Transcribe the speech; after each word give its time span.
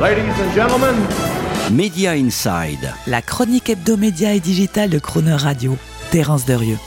Ladies 0.00 0.32
and 0.40 0.54
gentlemen, 0.54 0.94
Media 1.72 2.14
Inside. 2.14 2.94
La 3.08 3.20
chronique 3.20 3.68
hebdomédia 3.68 4.32
et 4.32 4.38
digitale 4.38 4.90
de 4.90 5.00
Croner 5.00 5.34
Radio. 5.34 5.76
Terence 6.12 6.44
Derieux. 6.44 6.78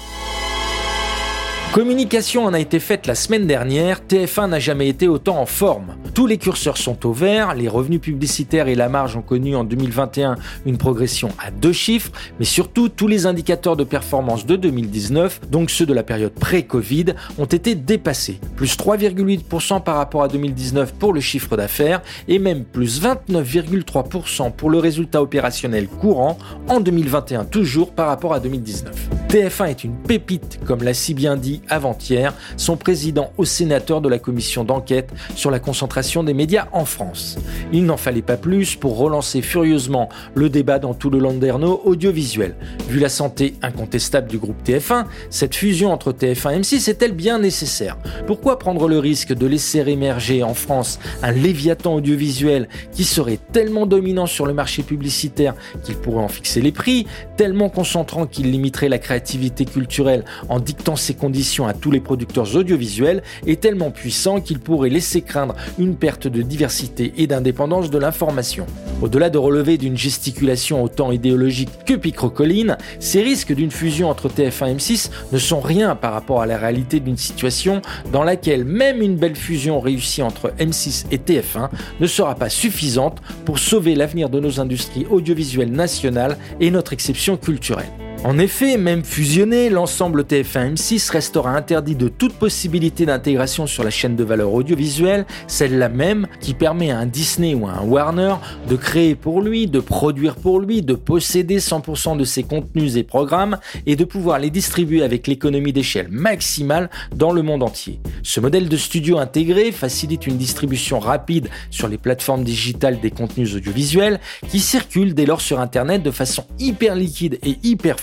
Communication 1.74 2.44
en 2.44 2.54
a 2.54 2.60
été 2.60 2.82
faite 2.82 3.08
la 3.08 3.16
semaine 3.16 3.48
dernière, 3.48 4.02
TF1 4.02 4.50
n'a 4.50 4.60
jamais 4.60 4.90
été 4.90 5.08
autant 5.08 5.40
en 5.40 5.46
forme. 5.46 5.96
Tous 6.14 6.28
les 6.28 6.38
curseurs 6.38 6.76
sont 6.76 7.06
au 7.06 7.14
vert, 7.14 7.56
les 7.56 7.70
revenus 7.70 8.02
publicitaires 8.02 8.68
et 8.68 8.76
la 8.76 8.90
marge 8.90 9.16
ont 9.16 9.22
connu 9.22 9.56
en 9.56 9.64
2021 9.64 10.36
une 10.66 10.78
progression 10.78 11.30
à 11.40 11.50
deux 11.50 11.72
chiffres, 11.72 12.12
mais 12.40 12.46
surtout 12.46 12.90
tous 12.90 13.08
les 13.08 13.26
indicateurs 13.26 13.78
de 13.78 13.86
performance 13.86 14.46
de 14.46 14.58
2019, 14.58 15.50
donc 15.50 15.72
ceux 15.72 15.86
de 15.86 15.94
la 15.94 16.04
période 16.04 16.34
pré-Covid, 16.34 17.06
ont 17.38 17.46
été 17.46 17.76
dépassés. 17.76 18.42
Plus 18.58 18.76
3,8% 18.76 19.82
par 19.82 19.96
rapport 19.96 20.24
à 20.24 20.28
2019 20.28 20.96
pour 20.96 21.14
le 21.14 21.22
chiffre 21.22 21.56
d'affaires 21.56 22.02
et 22.28 22.38
même 22.38 22.66
plus 22.66 23.02
29,3% 23.02 24.52
pour 24.52 24.70
le 24.70 24.78
résultat 24.78 25.22
opérationnel 25.22 25.88
courant 25.88 26.38
en 26.68 26.82
2021 26.82 27.46
toujours 27.46 27.94
par 27.94 28.08
rapport 28.08 28.34
à 28.34 28.42
2019. 28.42 28.92
TF1 29.30 29.70
est 29.70 29.84
une 29.86 29.96
pépite, 29.96 30.60
comme 30.66 30.84
l'a 30.84 30.94
si 30.94 31.14
bien 31.14 31.38
dit 31.38 31.61
avant-hier 31.70 32.34
son 32.58 32.78
président 32.78 33.32
au 33.38 33.46
sénateur 33.46 34.02
de 34.02 34.10
la 34.10 34.20
commission 34.20 34.64
d'enquête 34.64 35.10
sur 35.36 35.52
la 35.52 35.60
concentration 35.60 36.24
des 36.24 36.34
médias 36.34 36.68
en 36.72 36.86
France. 36.86 37.38
Il 37.74 37.86
n'en 37.86 37.98
fallait 37.98 38.22
pas 38.22 38.38
plus 38.38 38.76
pour 38.76 38.98
relancer 38.98 39.42
furieusement 39.42 40.10
le 40.36 40.50
débat 40.50 40.80
dans 40.80 40.94
tout 40.94 41.10
le 41.10 41.20
landerneau 41.20 41.82
audiovisuel. 41.86 42.56
Vu 42.88 43.00
la 43.00 43.10
santé 43.10 43.56
incontestable 43.62 44.30
du 44.30 44.38
groupe 44.38 44.64
TF1, 44.66 45.06
cette 45.30 45.56
fusion 45.56 45.92
entre 45.92 46.12
TF1 46.12 46.56
et 46.56 46.60
M6 46.62 46.90
est-elle 46.90 47.14
bien 47.14 47.40
nécessaire? 47.40 47.98
Pourquoi 48.28 48.60
prendre 48.60 48.88
le 48.88 49.00
risque 49.00 49.34
de 49.34 49.48
laisser 49.48 49.80
émerger 49.80 50.44
en 50.44 50.54
France 50.54 51.00
un 51.24 51.32
léviathan 51.32 51.96
audiovisuel 51.96 52.68
qui 52.92 53.04
serait 53.04 53.40
tellement 53.52 53.86
dominant 53.86 54.26
sur 54.26 54.46
le 54.46 54.54
marché 54.54 54.84
publicitaire 54.84 55.56
qu'il 55.84 55.96
pourrait 55.96 56.24
en 56.24 56.28
fixer 56.28 56.62
les 56.62 56.72
prix, 56.72 57.08
tellement 57.38 57.70
concentrant 57.70 58.26
qu'il 58.26 58.52
limiterait 58.52 58.90
la 58.90 59.00
créativité 59.00 59.66
culturelle 59.66 60.24
en 60.50 60.60
dictant 60.60 60.96
ses 60.96 61.14
conditions 61.14 61.51
à 61.60 61.74
tous 61.74 61.92
les 61.92 62.00
producteurs 62.00 62.56
audiovisuels 62.56 63.24
est 63.46 63.60
tellement 63.60 63.92
puissant 63.92 64.40
qu'il 64.40 64.60
pourrait 64.60 64.90
laisser 64.90 65.22
craindre 65.22 65.56
une 65.78 65.96
perte 65.96 66.28
de 66.28 66.42
diversité 66.42 67.14
et 67.18 67.28
d'indépendance 67.28 67.90
de 67.90 67.98
l'information. 67.98 68.66
Au-delà 69.02 69.30
de 69.30 69.38
relever 69.38 69.78
d'une 69.78 69.98
gesticulation 69.98 70.84
autant 70.84 71.12
idéologique 71.12 71.70
que 71.86 71.94
picrocolline, 71.94 72.78
ces 73.00 73.22
risques 73.22 73.54
d'une 73.54 73.72
fusion 73.72 74.10
entre 74.10 74.30
TF1 74.30 74.70
et 74.70 74.76
M6 74.76 75.10
ne 75.34 75.38
sont 75.38 75.60
rien 75.60 75.96
par 75.96 76.14
rapport 76.14 76.42
à 76.42 76.46
la 76.46 76.58
réalité 76.58 77.00
d'une 77.00 77.18
situation 77.18 77.82
dans 78.14 78.24
laquelle 78.24 78.64
même 78.64 79.02
une 79.02 79.18
belle 79.18 79.36
fusion 79.36 79.80
réussie 79.80 80.22
entre 80.22 80.54
M6 80.60 81.06
et 81.12 81.18
TF1 81.18 81.70
ne 82.00 82.08
sera 82.08 82.36
pas 82.36 82.50
suffisante 82.50 83.22
pour 83.44 83.60
sauver 83.60 83.96
l'avenir 83.96 84.30
de 84.30 84.40
nos 84.40 84.60
industries 84.60 85.06
audiovisuelles 85.10 85.72
nationales 85.72 86.38
et 86.60 86.72
notre 86.72 86.94
exception 86.94 87.36
culturelle. 87.36 87.90
En 88.24 88.38
effet, 88.38 88.78
même 88.78 89.04
fusionné, 89.04 89.72
l'ensemble 89.72 90.22
TF1 90.22 90.76
M6 90.76 91.10
restera 91.10 91.58
interdit 91.58 91.96
de 91.96 92.08
toute 92.08 92.34
possibilité 92.34 93.08
d'intégration 93.08 93.66
sur 93.66 93.84
la 93.84 93.90
chaîne 93.90 94.16
de 94.16 94.24
valeur 94.24 94.54
audiovisuelle, 94.54 95.26
celle-là 95.48 95.90
même 95.90 96.28
qui 96.40 96.54
permet 96.54 96.92
à 96.92 97.00
un 97.00 97.08
Disney 97.08 97.56
ou 97.56 97.66
à 97.66 97.72
un 97.72 97.82
Warner 97.82 98.36
de 98.70 98.76
créer 98.76 99.16
pour 99.16 99.42
lui, 99.42 99.66
de 99.66 99.80
produire 99.80 100.36
pour 100.36 100.60
lui, 100.60 100.84
de 100.84 100.94
posséder 100.94 101.58
100% 101.58 102.16
de 102.16 102.24
ses 102.24 102.44
contenus 102.44 102.96
et 102.96 103.02
programmes 103.02 103.58
et 103.88 103.96
de 103.96 104.06
pouvoir 104.06 104.38
les 104.38 104.52
distribuer 104.52 105.02
avec 105.02 105.26
l'économie 105.26 105.74
d'échelle 105.74 106.10
maximale 106.12 106.92
dans 107.16 107.32
le 107.32 107.42
monde 107.42 107.64
entier. 107.64 108.00
Ce 108.22 108.40
modèle 108.40 108.70
de 108.70 108.78
studio 108.78 109.18
intégré 109.18 109.72
facilite 109.72 110.28
une 110.28 110.38
distribution 110.38 111.00
rapide 111.00 111.50
sur 111.72 111.88
les 111.88 111.98
plateformes 111.98 112.44
digitales 112.44 113.00
des 113.00 113.10
contenus 113.10 113.56
audiovisuels 113.56 114.20
qui 114.48 114.60
circulent 114.60 115.16
dès 115.16 115.26
lors 115.26 115.42
sur 115.42 115.60
Internet 115.60 116.04
de 116.04 116.12
façon 116.12 116.46
hyper 116.60 116.94
liquide 116.94 117.40
et 117.44 117.58
hyper 117.64 118.00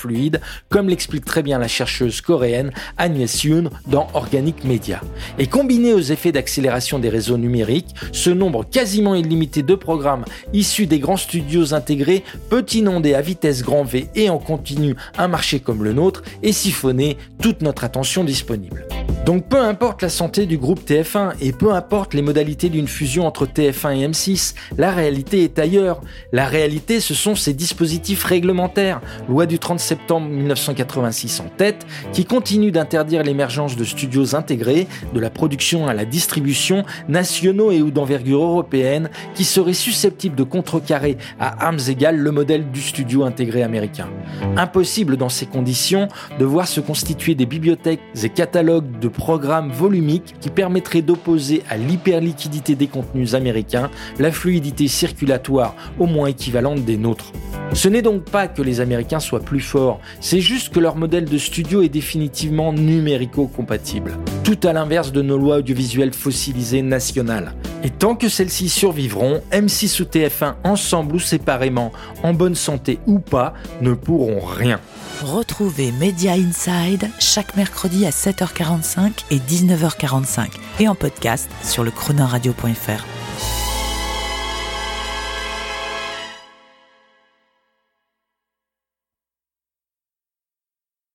comme 0.69 0.89
l'explique 0.89 1.25
très 1.25 1.43
bien 1.43 1.59
la 1.59 1.69
chercheuse 1.69 2.21
coréenne 2.21 2.73
Agnès 2.97 3.45
Yoon 3.45 3.71
dans 3.87 4.09
Organic 4.15 4.65
Media. 4.65 5.01
Et 5.39 5.47
combiné 5.47 5.95
aux 5.95 6.01
effets 6.01 6.33
d'accélération 6.33 6.99
des 6.99 7.09
réseaux 7.09 7.39
numériques, 7.39 7.95
ce 8.13 8.31
nombre 8.31 8.65
quasiment 8.65 9.15
illimité 9.15 9.63
de 9.63 9.75
programmes 9.75 10.25
issus 10.53 10.87
des 10.87 10.99
grands 10.99 11.17
studios 11.17 11.75
intégrés 11.75 12.25
peut 12.51 12.67
inonder 12.73 13.15
à 13.15 13.21
vitesse 13.21 13.63
grand 13.63 13.85
V 13.85 14.09
et 14.15 14.31
en 14.31 14.39
continu 14.39 14.95
un 15.17 15.29
marché 15.29 15.61
comme 15.61 15.85
le 15.85 15.93
nôtre 15.93 16.23
et 16.43 16.53
siphonner 16.53 17.17
toute 17.41 17.63
notre 17.63 17.85
attention 17.85 18.25
disponible. 18.25 18.88
Donc 19.29 19.47
peu 19.47 19.61
importe 19.61 20.01
la 20.01 20.09
santé 20.09 20.47
du 20.47 20.57
groupe 20.57 20.81
TF1 20.89 21.35
et 21.43 21.53
peu 21.53 21.75
importe 21.75 22.15
les 22.15 22.23
modalités 22.23 22.71
d'une 22.71 22.89
fusion 22.89 23.27
entre 23.27 23.45
TF1 23.45 23.95
et 23.95 24.09
M6, 24.09 24.55
la 24.79 24.91
réalité 24.91 25.45
est 25.45 25.59
ailleurs. 25.59 26.01
La 26.33 26.47
réalité, 26.47 26.99
ce 26.99 27.13
sont 27.13 27.35
ces 27.35 27.53
dispositifs 27.53 28.25
réglementaires, 28.25 29.03
loi 29.29 29.45
du 29.45 29.59
30 29.59 29.81
septembre 29.81 30.29
1986 30.29 31.41
en 31.41 31.51
tête, 31.59 31.85
qui 32.15 32.25
continuent 32.25 32.73
d'interdire 32.73 33.23
l'émergence 33.23 33.77
de 33.77 33.85
studios 33.85 34.35
intégrés, 34.35 34.87
de 35.13 35.21
la 35.21 35.29
production 35.29 35.89
à 35.89 35.93
la 35.93 36.07
distribution, 36.07 36.85
nationaux 37.07 37.71
et 37.71 37.83
ou 37.83 37.91
d'envergure 37.91 38.43
européenne, 38.43 39.11
qui 39.35 39.45
seraient 39.45 39.75
susceptibles 39.75 40.37
de 40.37 40.45
contrecarrer 40.45 41.19
à 41.39 41.67
armes 41.67 41.81
égales 41.87 42.17
le 42.17 42.31
modèle 42.31 42.71
du 42.71 42.81
studio 42.81 43.25
intégré 43.25 43.63
américain. 43.63 44.09
Impossible 44.57 45.19
dans 45.19 45.29
ces 45.29 45.45
conditions 45.45 46.09
de 46.39 46.47
voir 46.47 46.67
se 46.67 46.81
constituer 46.81 47.35
des 47.35 47.45
bibliothèques 47.45 48.01
et 48.23 48.31
catalogues 48.31 48.99
de 48.99 49.09
programme 49.19 49.71
volumique 49.71 50.37
qui 50.41 50.49
permettrait 50.49 51.03
d'opposer 51.03 51.63
à 51.69 51.77
l'hyperliquidité 51.77 52.75
des 52.75 52.87
contenus 52.87 53.35
américains 53.35 53.91
la 54.19 54.33
fluidité 54.33 54.89
circulatoire 54.89 55.75
au 55.99 56.07
moins 56.07 56.29
équivalente 56.29 56.85
des 56.85 56.97
nôtres. 56.97 57.33
Ce 57.75 57.89
n'est 57.89 58.01
donc 58.01 58.25
pas 58.25 58.49
que 58.49 58.63
les 58.63 58.81
Américains 58.81 59.21
soient 59.21 59.41
plus 59.41 59.61
forts, 59.61 60.01
c'est 60.21 60.41
juste 60.41 60.73
que 60.73 60.81
leur 60.81 60.97
modèle 60.97 61.27
de 61.27 61.37
studio 61.37 61.83
est 61.83 61.91
définitivement 61.91 62.73
numérico-compatible. 62.73 64.17
Tout 64.43 64.59
à 64.63 64.73
l'inverse 64.73 65.13
de 65.13 65.21
nos 65.21 65.37
lois 65.37 65.59
audiovisuelles 65.59 66.15
fossilisées 66.15 66.81
nationales. 66.81 67.53
Et 67.85 67.91
tant 67.91 68.15
que 68.15 68.29
celles-ci 68.29 68.69
survivront, 68.69 69.43
M6 69.53 70.01
ou 70.01 70.05
TF1 70.05 70.55
ensemble 70.65 71.17
ou 71.17 71.19
séparément, 71.19 71.93
en 72.23 72.33
bonne 72.33 72.55
santé 72.55 72.99
ou 73.07 73.19
pas, 73.19 73.53
ne 73.83 73.93
pourront 73.93 74.41
rien. 74.41 74.81
Retrouvez 75.23 75.91
Media 75.91 76.35
Inside 76.35 77.11
chaque 77.19 77.57
mercredi 77.57 78.07
à 78.07 78.11
7h45 78.11 79.25
et 79.31 79.39
19h45 79.39 80.51
et 80.79 80.87
en 80.87 80.95
podcast 80.95 81.51
sur 81.65 81.83
le 81.83 81.91
chronoradio.fr. 81.91 83.18